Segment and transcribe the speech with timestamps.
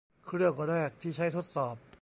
[0.25, 1.75] เครื่องแรกที่ใช้ทดสอบ